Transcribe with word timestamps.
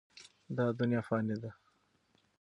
دا 0.57 0.65
دنیا 0.79 1.01
فاني 1.07 1.35
ده. 1.41 1.51